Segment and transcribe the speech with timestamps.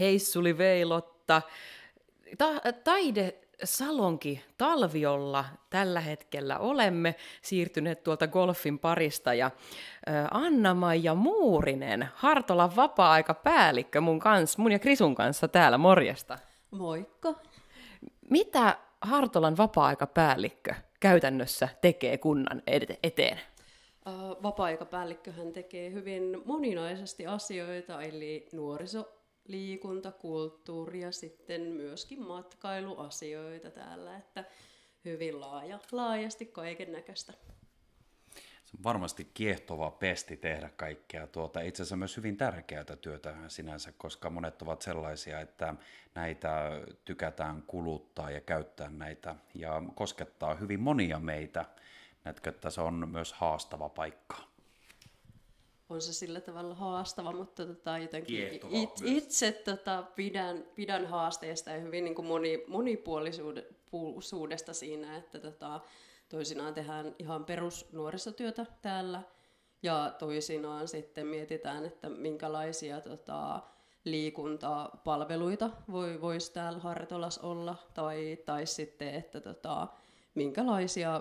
[0.00, 1.42] Heissuli Veilotta.
[2.38, 3.34] Ta- taide
[3.64, 9.50] Salonki Talviolla tällä hetkellä olemme siirtyneet tuolta golfin parista ja
[10.30, 16.38] Anna-Maija Muurinen, Hartolan vapaa-aikapäällikkö mun, kanssa, mun ja Krisun kanssa täällä, morjesta.
[16.70, 17.34] Moikka.
[18.30, 22.62] Mitä Hartolan vapaa-aikapäällikkö käytännössä tekee kunnan
[23.02, 23.40] eteen?
[24.42, 29.13] Vapaa-aikapäällikköhän tekee hyvin moninaisesti asioita, eli nuoriso
[29.48, 34.44] liikunta, kulttuuri ja sitten myöskin matkailuasioita täällä, että
[35.04, 37.32] hyvin laaja, laajasti kaiken näköistä.
[38.64, 41.60] Se on varmasti kiehtova pesti tehdä kaikkea tuota.
[41.60, 45.74] Itse asiassa myös hyvin tärkeää työtä sinänsä, koska monet ovat sellaisia, että
[46.14, 46.70] näitä
[47.04, 51.64] tykätään kuluttaa ja käyttää näitä ja koskettaa hyvin monia meitä.
[52.24, 54.53] Näetkö, että se on myös haastava paikka?
[55.94, 61.80] On se sillä tavalla haastava, mutta tota, jotenkin it, itse tota, pidän, pidän haasteesta ja
[61.80, 65.80] hyvin niin kuin moni, monipuolisuudesta siinä, että tota,
[66.28, 69.22] toisinaan tehdään ihan perusnuorisotyötä täällä
[69.82, 73.62] ja toisinaan sitten mietitään, että minkälaisia tota,
[74.04, 79.88] liikuntapalveluita voi, voisi täällä Hartolas olla tai, tai sitten, että tota,
[80.34, 81.20] minkälaisia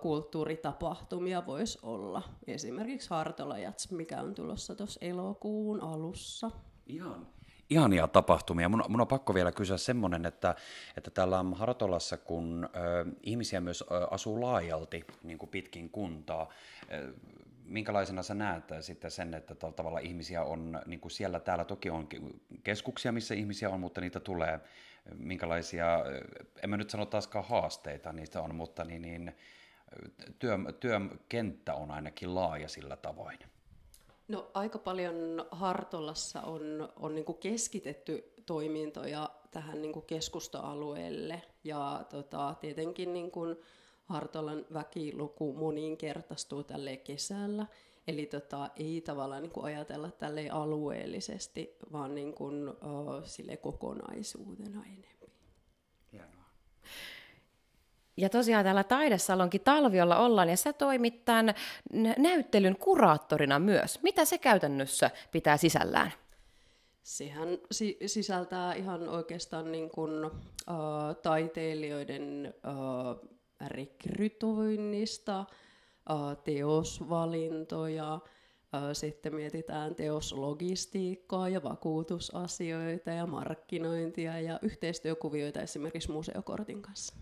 [0.00, 2.22] kulttuuritapahtumia voisi olla.
[2.46, 6.50] Esimerkiksi Hartolajats, mikä on tulossa tuossa elokuun alussa.
[6.86, 7.26] Ihan
[7.70, 8.68] ihania tapahtumia.
[8.68, 10.54] Mun, mun on pakko vielä kysyä semmoinen, että,
[10.96, 16.48] että täällä Hartolassa, kun ö, ihmisiä myös ö, asuu laajalti niin kuin pitkin kuntaa,
[16.92, 17.12] ö,
[17.64, 22.08] minkälaisena sä näet sitten sen, että tavalla ihmisiä on, niin kuin siellä täällä toki on
[22.64, 24.60] keskuksia, missä ihmisiä on, mutta niitä tulee,
[25.14, 26.04] minkälaisia,
[26.62, 29.36] en mä nyt sano taaskaan haasteita niistä on, mutta niin, niin
[30.38, 33.38] työ, työkenttä on ainakin laaja sillä tavoin?
[34.28, 43.12] No aika paljon Hartolassa on, on niin keskitetty toimintoja tähän niin keskusta-alueelle ja tota, tietenkin
[43.12, 43.56] niin kuin
[44.08, 47.66] Hartolan väkiluku moninkertaistuu tälle kesällä.
[48.08, 54.84] Eli tota, ei tavallaan niin kuin ajatella tälle alueellisesti, vaan niin kuin, uh, sille kokonaisuutena
[54.84, 55.08] enemmän.
[58.16, 61.54] Ja tosiaan täällä Taidesalonkin Talviolla ollaan, ja sä toimit tämän
[62.18, 64.02] näyttelyn kuraattorina myös.
[64.02, 66.12] Mitä se käytännössä pitää sisällään?
[67.02, 70.32] Sehän si- sisältää ihan oikeastaan niin kuin, uh,
[71.22, 75.44] taiteilijoiden uh, rekrytoinnista,
[76.44, 78.20] teosvalintoja,
[78.92, 87.14] sitten mietitään teoslogistiikkaa ja vakuutusasioita ja markkinointia ja yhteistyökuvioita esimerkiksi museokortin kanssa.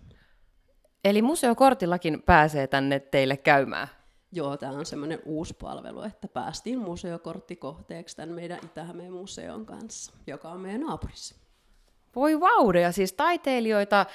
[1.05, 3.89] Eli museokortillakin pääsee tänne teille käymään?
[4.33, 10.51] Joo, tämä on semmoinen uusi palvelu, että päästiin museokorttikohteeksi tämän meidän itä museon kanssa, joka
[10.51, 11.46] on meidän naapurissa.
[12.17, 14.07] Voi vaudeja, siis taiteilijoita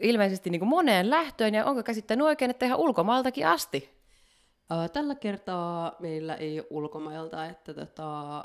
[0.00, 3.98] ilmeisesti niin kuin moneen lähtöön, ja onko käsittänyt oikein, että ihan ulkomaaltakin asti?
[4.92, 8.44] Tällä kertaa meillä ei ole ulkomailta, että tota,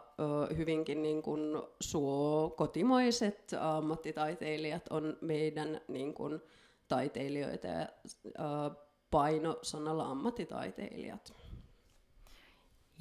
[0.57, 6.41] hyvinkin niin kuin suo kotimaiset ammattitaiteilijat on meidän niin kuin,
[6.87, 7.87] taiteilijoita ja
[9.11, 11.33] paino sanalla ammattitaiteilijat.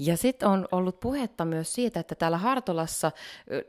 [0.07, 3.13] Ja sitten on ollut puhetta myös siitä, että täällä Hartolassa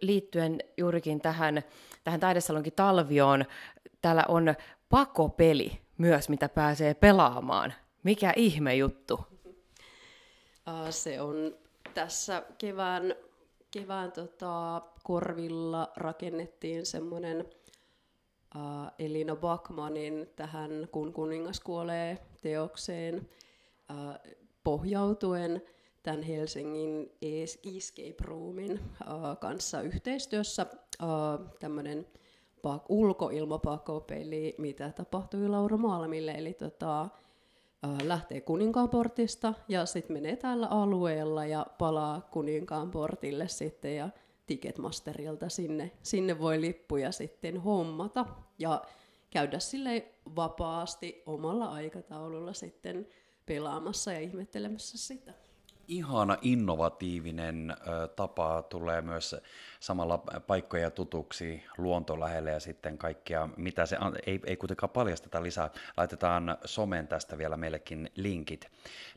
[0.02, 1.64] liittyen juurikin tähän,
[2.04, 3.46] tähän taidesalonkin talvioon,
[4.02, 4.56] täällä on
[4.90, 7.74] pakopeli myös, mitä pääsee pelaamaan.
[8.04, 9.20] Mikä ihme juttu?
[10.90, 11.56] Se on
[11.94, 13.16] tässä kevään,
[13.72, 17.46] kevään tota, korvilla rakennettiin semmoinen
[18.56, 23.30] uh, Elina Backmanin tähän Kun kuningas kuolee teokseen
[23.92, 24.34] uh,
[24.64, 25.62] pohjautuen
[26.04, 27.12] tämän Helsingin
[27.78, 28.80] Escape Roomin
[29.40, 30.66] kanssa yhteistyössä
[31.60, 32.08] tämmöinen
[32.90, 37.10] ulkoilmapakopeli, mitä tapahtui Laura Malmille, eli tota,
[38.04, 44.10] lähtee Kuninkaanportista ja sitten menee tällä alueella ja palaa Kuninkaanportille sitten ja
[44.46, 48.26] Ticketmasterilta sinne, sinne voi lippuja sitten hommata
[48.60, 48.82] ja
[49.30, 50.06] käydä sille
[50.36, 53.08] vapaasti omalla aikataululla sitten
[53.46, 55.34] pelaamassa ja ihmettelemässä sitä
[55.88, 59.36] ihana innovatiivinen ö, tapa tulee myös
[59.80, 65.70] samalla paikkoja tutuksi luonto lähelle ja sitten kaikkia, mitä se ei, ei kuitenkaan paljasteta lisää.
[65.98, 68.72] Laitetaan somen tästä vielä meillekin linkit.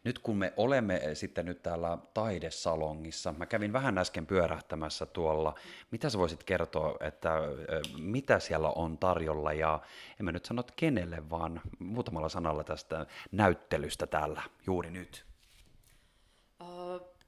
[0.05, 5.55] Nyt kun me olemme sitten nyt täällä taidesalongissa, mä kävin vähän äsken pyörähtämässä tuolla.
[5.91, 7.33] Mitä sä voisit kertoa, että
[7.99, 9.81] mitä siellä on tarjolla ja
[10.21, 15.36] en mä nyt sano kenelle, vaan muutamalla sanalla tästä näyttelystä täällä juuri nyt.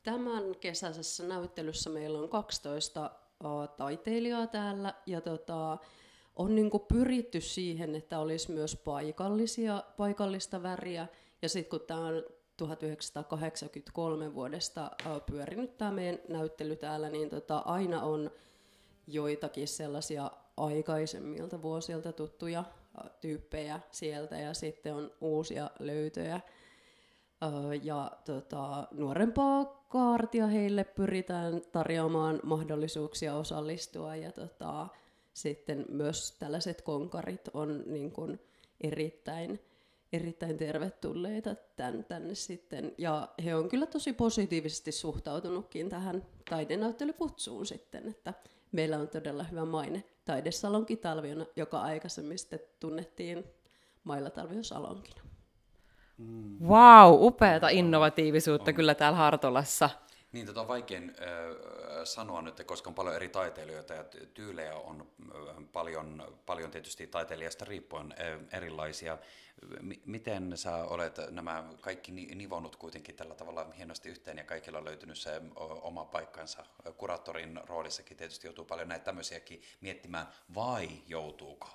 [0.09, 3.11] Tämän kesäisessä näyttelyssä meillä on 12
[3.45, 5.79] uh, taiteilijaa täällä ja tota,
[6.37, 11.07] on niin pyritty siihen, että olisi myös paikallisia, paikallista väriä.
[11.43, 12.25] Ja sitten kun tämä on
[12.57, 14.91] 1983 vuodesta
[15.27, 18.31] pyörinyt tämä meidän näyttely täällä, niin tota, aina on
[19.07, 22.65] joitakin sellaisia aikaisemmilta vuosilta tuttuja
[23.21, 26.41] tyyppejä sieltä ja sitten on uusia löytöjä.
[27.83, 34.87] Ja tota, nuorempaa kaartia heille pyritään tarjoamaan mahdollisuuksia osallistua ja tota,
[35.35, 38.41] sitten myös tällaiset konkarit on niin kuin
[38.81, 39.61] erittäin,
[40.13, 42.95] erittäin tervetulleita tän, tänne sitten.
[42.99, 48.35] Ja he on kyllä tosi positiivisesti suhtautunutkin tähän taidenäyttelykutsuun sitten, että
[48.73, 53.45] meillä on todella hyvä maine taidesalonki Talviona, joka aikaisemmin sitten tunnettiin
[54.05, 55.28] Mailla Talvion salonkina.
[56.19, 56.59] Mm.
[56.69, 58.75] Wow, upeata innovatiivisuutta on.
[58.75, 59.91] kyllä täällä Hartolassa.
[60.33, 61.27] Niin, tätä on vaikein äh,
[62.05, 64.05] sanoa nyt, koska on paljon eri taiteilijoita ja
[64.35, 65.07] tyylejä on
[65.49, 69.19] äh, paljon, paljon tietysti taiteilijasta riippuen äh, erilaisia.
[69.81, 74.85] M- miten sä olet nämä kaikki nivonut kuitenkin tällä tavalla hienosti yhteen ja kaikilla on
[74.85, 75.41] löytynyt se
[75.83, 76.65] oma paikkansa?
[76.97, 81.69] Kuraattorin roolissakin tietysti joutuu paljon näitä tämmöisiäkin miettimään, vai joutuuko?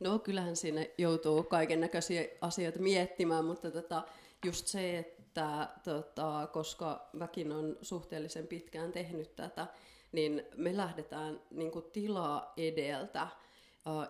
[0.00, 4.02] No kyllähän siinä joutuu kaiken näköisiä asioita miettimään, mutta tota,
[4.44, 9.66] just se, että tota, koska väkin on suhteellisen pitkään tehnyt tätä,
[10.12, 13.28] niin me lähdetään niin kuin tilaa edeltä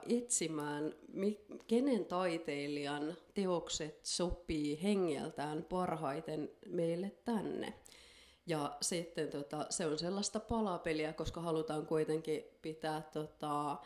[0.09, 0.95] etsimään,
[1.67, 7.75] kenen taiteilijan teokset sopii hengeltään parhaiten meille tänne.
[8.47, 13.77] Ja sitten tota, se on sellaista palapeliä, koska halutaan kuitenkin pitää tota,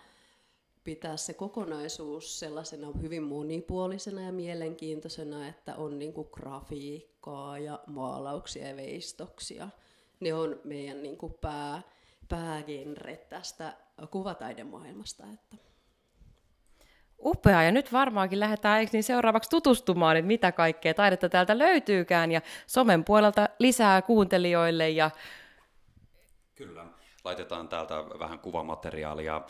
[0.84, 8.68] pitää se kokonaisuus sellaisena hyvin monipuolisena ja mielenkiintoisena, että on niin kuin grafiikkaa ja maalauksia
[8.68, 9.68] ja veistoksia.
[10.20, 11.82] Ne on meidän niin kuin pää,
[12.28, 13.76] päägenre tästä
[14.10, 15.24] kuvataidemaailmasta.
[15.34, 15.56] Että.
[17.24, 22.32] Upea, ja nyt varmaankin lähdetään eikö niin seuraavaksi tutustumaan, että mitä kaikkea taidetta täältä löytyykään,
[22.32, 24.90] ja somen puolelta lisää kuuntelijoille.
[24.90, 25.10] Ja...
[26.54, 26.86] Kyllä,
[27.24, 29.42] laitetaan täältä vähän kuvamateriaalia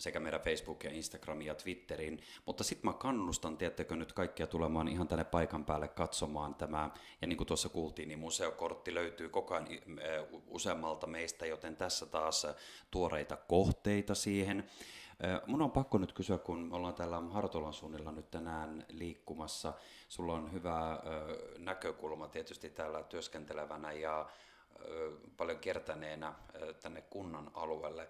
[0.00, 2.20] sekä meidän Facebook ja Instagramiin ja Twitteriin.
[2.46, 6.90] Mutta sitten mä kannustan, tiettäkö nyt kaikkia tulemaan ihan tänne paikan päälle katsomaan tämä.
[7.20, 9.68] Ja niin kuin tuossa kuultiin, niin museokortti löytyy koko ajan
[10.46, 12.46] useammalta meistä, joten tässä taas
[12.90, 14.70] tuoreita kohteita siihen.
[15.46, 19.72] Mun on pakko nyt kysyä, kun me ollaan täällä Hartolan suunnilla nyt tänään liikkumassa.
[20.08, 21.02] Sulla on hyvä
[21.58, 24.26] näkökulma tietysti täällä työskentelevänä ja
[25.36, 26.34] paljon kiertäneenä
[26.80, 28.08] tänne kunnan alueelle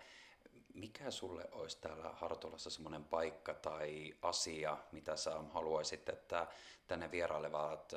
[0.75, 6.47] mikä sulle olisi täällä Hartolassa semmoinen paikka tai asia, mitä sä haluaisit, että
[6.89, 7.93] tänne vierailevat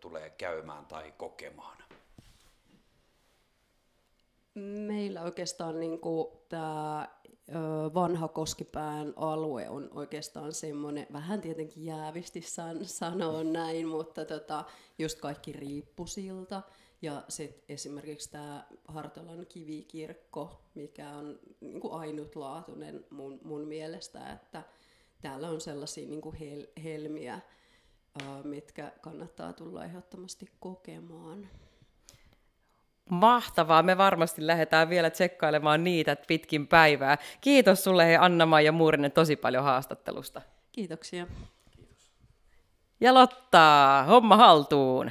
[0.00, 1.78] tulee käymään tai kokemaan?
[4.86, 6.00] Meillä oikeastaan niin
[6.48, 7.08] tämä
[7.94, 14.64] vanha Koskipään alue on oikeastaan semmoinen, vähän tietenkin jäävisti san, sanoa näin, mutta tota,
[14.98, 16.62] just kaikki riippusilta.
[17.02, 24.62] Ja sitten esimerkiksi tämä Hartolan kivikirkko, mikä on niin kuin ainutlaatuinen mun, mun mielestä, että
[25.20, 27.40] täällä on sellaisia niin kuin hel, helmiä,
[28.22, 31.48] uh, mitkä kannattaa tulla ehdottomasti kokemaan.
[33.10, 37.18] Mahtavaa, me varmasti lähdetään vielä tsekkailemaan niitä pitkin päivää.
[37.40, 40.42] Kiitos sulle hei anna ja Muurinen tosi paljon haastattelusta.
[40.72, 41.26] Kiitoksia.
[41.76, 42.10] Kiitos.
[43.00, 45.10] Ja Lotta, homma haltuun.